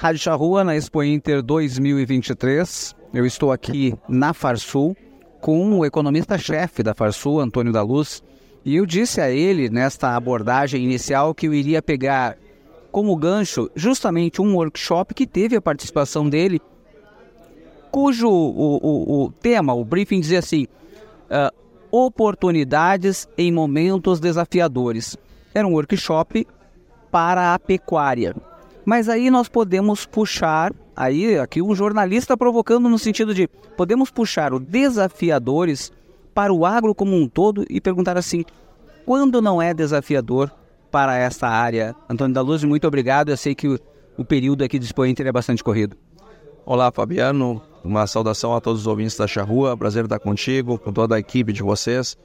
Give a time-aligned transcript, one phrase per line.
[0.00, 2.94] Rádio Charrua na Expo Inter 2023.
[3.12, 4.96] Eu estou aqui na Farsul
[5.40, 8.22] com o economista-chefe da Farsul, Antônio da Luz,
[8.64, 12.38] e eu disse a ele nesta abordagem inicial que eu iria pegar
[12.92, 16.62] como gancho justamente um workshop que teve a participação dele,
[17.90, 20.68] cujo o, o, o tema, o briefing dizia assim:
[21.24, 21.52] uh,
[21.90, 25.16] oportunidades em momentos desafiadores.
[25.52, 26.46] Era um workshop
[27.10, 28.36] para a pecuária.
[28.88, 34.54] Mas aí nós podemos puxar, aí aqui um jornalista provocando no sentido de podemos puxar
[34.54, 35.92] o desafiadores
[36.34, 38.46] para o agro como um todo e perguntar assim:
[39.04, 40.50] quando não é desafiador
[40.90, 41.94] para essa área?
[42.08, 43.28] Antônio da Luz, muito obrigado.
[43.28, 43.78] Eu sei que o,
[44.16, 45.94] o período aqui Inter é bastante corrido.
[46.64, 47.60] Olá, Fabiano.
[47.84, 49.76] Uma saudação a todos os ouvintes da Charrua.
[49.76, 52.16] Prazer estar contigo, com toda a equipe de vocês.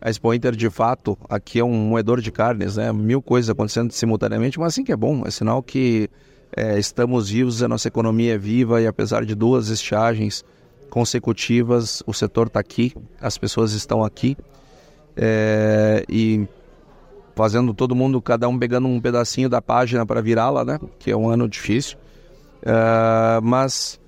[0.00, 2.92] A Expo Inter, de fato, aqui é um moedor de carnes, né?
[2.92, 5.22] Mil coisas acontecendo simultaneamente, mas assim que é bom.
[5.26, 6.08] É sinal que
[6.56, 10.44] é, estamos vivos, a nossa economia é viva e apesar de duas estiagens
[10.88, 14.36] consecutivas, o setor está aqui, as pessoas estão aqui
[15.16, 16.46] é, e
[17.34, 20.78] fazendo todo mundo, cada um pegando um pedacinho da página para virá-la, né?
[20.98, 21.96] Que é um ano difícil.
[22.62, 24.00] Uh, mas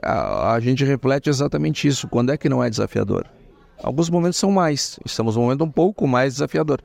[0.00, 2.06] a, a, gente reflete exatamente isso.
[2.06, 3.26] Quando é que não é desafiador?
[3.82, 4.98] Alguns momentos são mais.
[5.04, 6.80] Estamos num momento um pouco mais desafiador.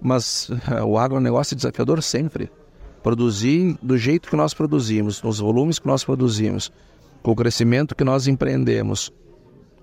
[0.00, 2.50] Mas uh, o agronegócio é desafiador sempre.
[3.02, 6.72] Produzir do jeito que nós produzimos, nos volumes que nós produzimos,
[7.22, 9.12] com o crescimento que nós empreendemos,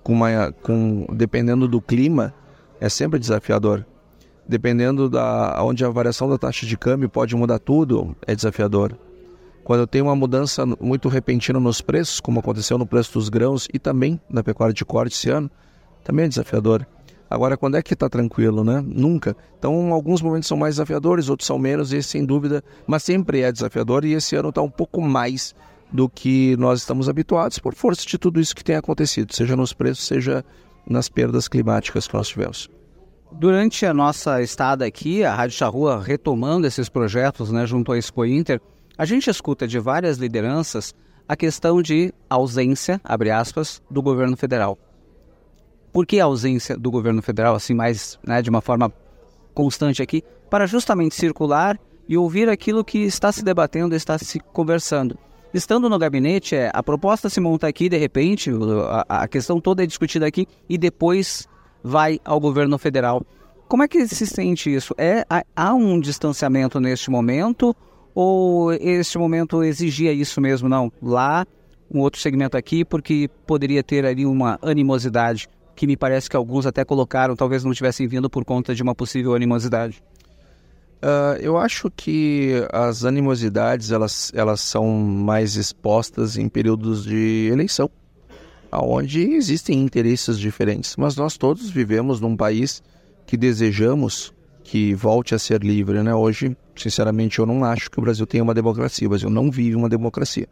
[0.02, 2.34] com uma, com, dependendo do clima,
[2.80, 3.86] é sempre desafiador
[4.46, 8.96] dependendo da onde a variação da taxa de câmbio pode mudar tudo, é desafiador.
[9.64, 13.68] Quando eu tenho uma mudança muito repentina nos preços, como aconteceu no preço dos grãos
[13.72, 15.50] e também na pecuária de corte esse ano,
[16.02, 16.86] também é desafiador.
[17.28, 18.84] Agora, quando é que está tranquilo, né?
[18.86, 19.34] Nunca.
[19.58, 23.50] Então, alguns momentos são mais desafiadores, outros são menos, esse sem dúvida, mas sempre é
[23.50, 25.54] desafiador e esse ano está um pouco mais
[25.90, 29.72] do que nós estamos habituados por força de tudo isso que tem acontecido, seja nos
[29.72, 30.44] preços, seja
[30.86, 32.68] nas perdas climáticas que nós tivemos.
[33.30, 38.26] Durante a nossa estada aqui, a Rádio Charrua retomando esses projetos né, junto à Expo
[38.26, 38.60] Inter,
[38.96, 40.94] a gente escuta de várias lideranças
[41.26, 44.78] a questão de ausência, abre aspas, do governo federal.
[45.92, 48.90] Por que a ausência do governo federal, assim, mais né, de uma forma
[49.52, 50.24] constante aqui?
[50.48, 55.18] Para justamente circular e ouvir aquilo que está se debatendo, está se conversando.
[55.52, 58.50] Estando no gabinete, é, a proposta se monta aqui, de repente,
[58.88, 61.46] a, a questão toda é discutida aqui e depois
[61.84, 63.22] vai ao governo federal.
[63.68, 64.94] Como é que se sente isso?
[64.96, 67.76] É, há um distanciamento neste momento
[68.14, 70.70] ou este momento exigia isso mesmo?
[70.70, 71.46] Não, lá,
[71.90, 76.66] um outro segmento aqui, porque poderia ter ali uma animosidade que me parece que alguns
[76.66, 80.02] até colocaram, talvez não tivessem vindo por conta de uma possível animosidade.
[81.02, 87.90] Uh, eu acho que as animosidades elas, elas são mais expostas em períodos de eleição
[88.80, 92.82] onde existem interesses diferentes, mas nós todos vivemos num país
[93.26, 94.32] que desejamos
[94.64, 96.14] que volte a ser livre, né?
[96.14, 99.76] Hoje, sinceramente, eu não acho que o Brasil tenha uma democracia, o Brasil não vive
[99.76, 100.48] uma democracia.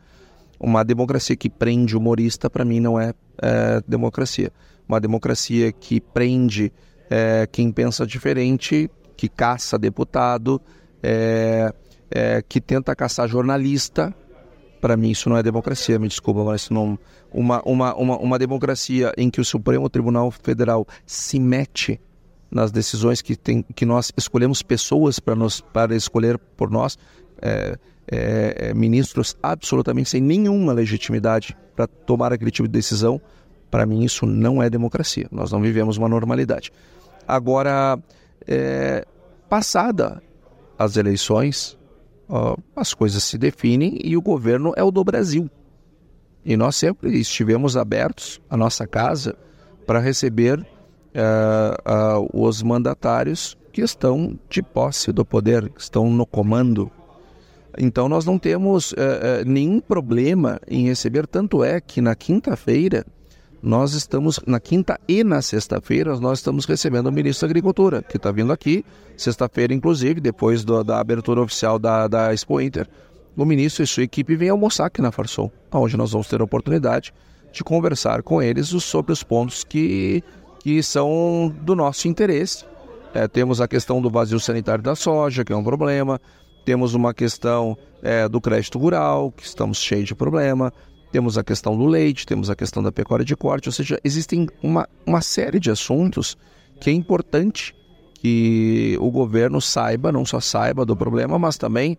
[0.59, 4.53] Uma democracia que prende humorista, para mim, não é, é, democracia.
[4.91, 6.73] Uma democracia que prende
[7.09, 10.61] é, quem pensa diferente, que caça deputado,
[11.01, 11.73] é,
[12.11, 14.13] é que tenta caçar jornalista,
[14.81, 16.99] para mim isso não é democracia, me desculpa, mas não
[17.33, 22.01] uma, uma, uma, uma democracia em que o Supremo Tribunal Federal se mete
[22.51, 25.37] nas decisões que, tem, que nós escolhemos pessoas para
[25.73, 26.99] para escolher por nós
[27.41, 27.79] é,
[28.11, 33.21] é, é, ministros absolutamente sem nenhuma legitimidade para tomar aquele tipo de decisão
[33.71, 36.73] para mim isso não é democracia nós não vivemos uma normalidade
[37.27, 37.99] agora
[38.47, 39.05] é,
[39.49, 40.23] passada
[40.79, 41.79] as eleições
[42.77, 45.51] as coisas se definem e o governo é o do Brasil.
[46.45, 49.37] E nós sempre estivemos abertos, a nossa casa,
[49.87, 56.91] para receber uh, os mandatários que estão de posse do poder, que estão no comando.
[57.77, 58.97] Então nós não temos uh,
[59.45, 63.05] nenhum problema em receber, tanto é que na quinta-feira
[63.63, 68.17] nós estamos, na quinta e na sexta-feira, nós estamos recebendo o ministro da Agricultura, que
[68.17, 68.85] está vindo aqui,
[69.17, 72.89] sexta-feira, inclusive, depois do, da abertura oficial da, da Expo Inter.
[73.37, 76.45] O ministro e sua equipe vêm almoçar aqui na Farsul, onde nós vamos ter a
[76.45, 77.13] oportunidade
[77.53, 80.23] de conversar com eles sobre os pontos que,
[80.61, 82.65] que são do nosso interesse.
[83.13, 86.21] É, temos a questão do vazio sanitário da soja, que é um problema,
[86.65, 90.73] temos uma questão é, do crédito rural, que estamos cheios de problema,
[91.11, 94.49] temos a questão do leite, temos a questão da pecuária de corte, ou seja, existem
[94.63, 96.37] uma, uma série de assuntos
[96.81, 97.75] que é importante
[98.15, 101.97] que o governo saiba, não só saiba do problema, mas também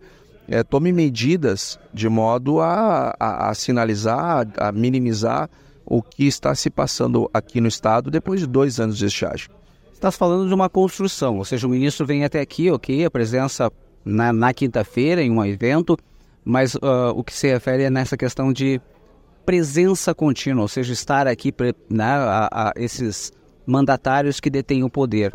[0.48, 5.48] é, tome medidas de modo a, a, a sinalizar, a minimizar
[5.84, 9.48] o que está se passando aqui no Estado depois de dois anos de estiagem.
[9.92, 13.70] Está falando de uma construção, ou seja, o ministro vem até aqui, ok, a presença
[14.04, 15.96] na, na quinta-feira em um evento,
[16.44, 18.80] mas uh, o que se refere é nessa questão de
[19.44, 21.52] presença contínua, ou seja, estar aqui
[21.88, 23.32] né, a, a esses
[23.66, 25.32] mandatários que detêm o poder.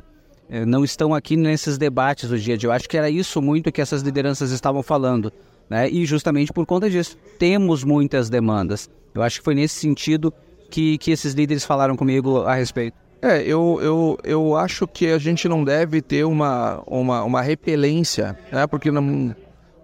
[0.50, 2.70] Eh, não estão aqui nesses debates do dia a dia.
[2.70, 5.32] Eu acho que era isso muito que essas lideranças estavam falando.
[5.70, 5.90] Né?
[5.90, 8.90] E justamente por conta disso, temos muitas demandas.
[9.14, 10.34] Eu acho que foi nesse sentido
[10.70, 12.96] que, que esses líderes falaram comigo a respeito.
[13.22, 18.38] É, eu, eu, eu acho que a gente não deve ter uma, uma, uma repelência,
[18.52, 18.68] né?
[18.68, 19.36] porque não,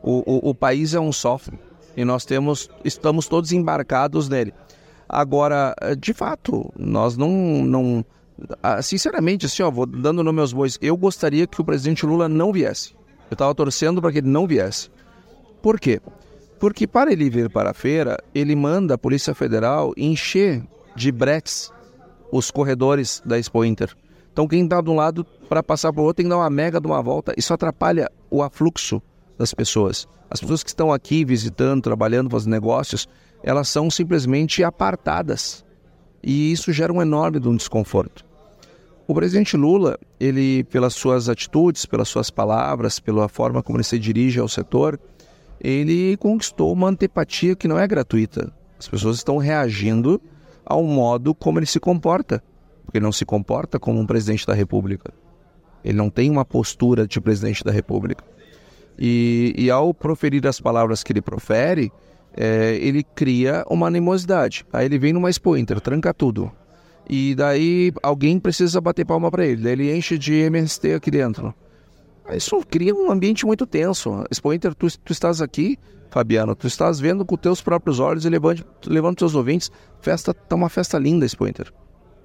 [0.04, 1.40] o, o, o país é um só
[1.96, 4.54] e nós temos, estamos todos embarcados nele.
[5.08, 7.30] Agora, de fato, nós não,
[7.64, 8.06] não
[8.62, 12.28] ah, sinceramente, assim, ó, vou dando nome aos bois, eu gostaria que o presidente Lula
[12.28, 12.94] não viesse.
[13.30, 14.90] Eu estava torcendo para que ele não viesse.
[15.62, 16.02] Por quê?
[16.60, 20.64] Porque para ele vir para a feira, ele manda a Polícia Federal encher
[20.96, 21.72] de bretes
[22.32, 23.96] os corredores da Expo Inter.
[24.32, 26.50] Então quem está de um lado para passar para o outro tem que dar uma
[26.50, 27.34] mega de uma volta.
[27.38, 29.02] Isso atrapalha o afluxo
[29.38, 30.08] das pessoas.
[30.30, 33.08] As pessoas que estão aqui visitando, trabalhando, fazendo negócios,
[33.44, 35.64] elas são simplesmente apartadas
[36.24, 38.26] e isso gera um enorme um desconforto.
[39.06, 44.00] O presidente Lula, ele, pelas suas atitudes, pelas suas palavras, pela forma como ele se
[44.00, 44.98] dirige ao setor,
[45.60, 48.54] ele conquistou uma antipatia que não é gratuita.
[48.80, 50.22] As pessoas estão reagindo
[50.66, 52.42] ao modo como ele se comporta,
[52.86, 55.14] porque ele não se comporta como um presidente da República.
[55.84, 58.24] Ele não tem uma postura de presidente da República.
[58.98, 61.92] E, e ao proferir as palavras que ele profere,
[62.36, 64.66] é, ele cria uma animosidade.
[64.72, 66.52] Aí ele vem numa Expo Inter, tranca tudo.
[67.10, 69.62] E daí alguém precisa bater palma para ele.
[69.62, 71.54] Daí ele enche de MST aqui dentro.
[72.32, 74.24] Isso cria um ambiente muito tenso.
[74.32, 75.78] Expo Inter, tu, tu estás aqui,
[76.10, 79.72] Fabiano, tu estás vendo com teus próprios olhos e levando, teus ouvintes.
[80.00, 81.72] Festa, tá uma festa linda, Expo Inter.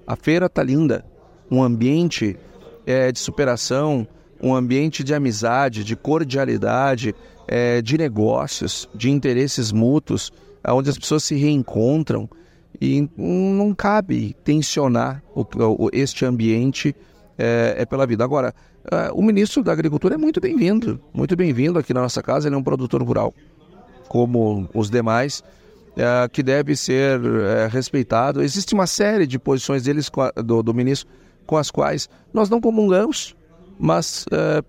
[0.07, 1.05] A feira tá linda.
[1.51, 2.37] Um ambiente
[2.85, 4.07] é, de superação,
[4.41, 7.13] um ambiente de amizade, de cordialidade,
[7.47, 10.31] é, de negócios, de interesses mútuos,
[10.67, 12.29] onde as pessoas se reencontram
[12.79, 16.95] e não cabe tensionar o, o, este ambiente
[17.37, 18.23] é, é, pela vida.
[18.23, 18.53] Agora,
[18.91, 22.55] é, o ministro da Agricultura é muito bem-vindo, muito bem-vindo aqui na nossa casa, ele
[22.55, 23.33] é um produtor rural,
[24.07, 25.43] como os demais,
[25.97, 28.41] é, que deve ser é, respeitado.
[28.41, 30.09] Existe uma série de posições deles,
[30.45, 31.09] do, do ministro,
[31.45, 33.35] com as quais nós não comungamos,
[33.79, 34.61] mas é,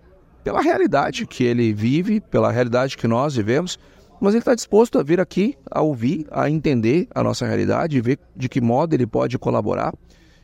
[0.43, 3.77] pela realidade que ele vive, pela realidade que nós vivemos,
[4.21, 8.19] mas ele está disposto a vir aqui, a ouvir, a entender a nossa realidade, ver
[8.35, 9.93] de que modo ele pode colaborar.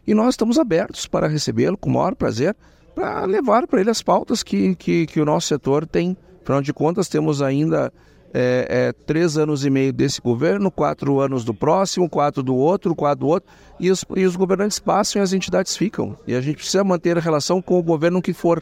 [0.06, 2.56] E nós estamos abertos para recebê-lo com o maior prazer,
[2.96, 6.18] para levar para ele as pautas que, que, que, o nosso setor tem.
[6.42, 7.94] Afinal de contas, temos ainda
[8.34, 12.96] é, é, três anos e meio desse governo, quatro anos do próximo, quatro do outro,
[12.96, 16.18] quatro do outro, e os, e os governantes passam e as entidades ficam.
[16.28, 18.62] E a gente precisa manter a relação com o governo que for.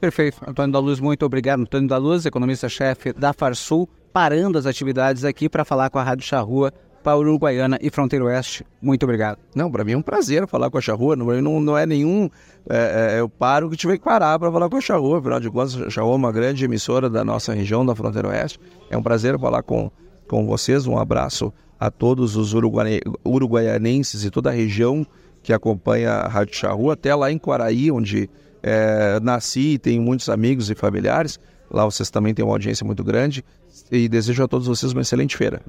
[0.00, 0.38] Perfeito.
[0.46, 1.60] Antônio da Luz, muito obrigado.
[1.60, 6.24] Antônio da Luz, economista-chefe da Farsul, parando as atividades aqui para falar com a Rádio
[6.24, 8.64] Charrua para Uruguaiana e Fronteiro Oeste.
[8.80, 9.38] Muito obrigado.
[9.54, 11.16] Não, para mim é um prazer falar com a Charrua.
[11.16, 12.28] Não, não, é nenhum.
[12.68, 15.18] É, é, eu paro que tiver que parar para falar com a Charrua.
[15.18, 18.60] Afinal de contas, a Charrua é uma grande emissora da nossa região, da Fronteira Oeste.
[18.90, 19.90] É um prazer falar com,
[20.28, 20.86] com vocês.
[20.86, 25.06] Um abraço a todos os uruguaianenses e toda a região
[25.42, 28.28] que acompanha a Rádio Charrua, até lá em Quaraí, onde
[28.62, 31.40] é, nasci e tenho muitos amigos e familiares.
[31.70, 33.44] Lá vocês também têm uma audiência muito grande.
[33.90, 35.62] E desejo a todos vocês uma excelente feira.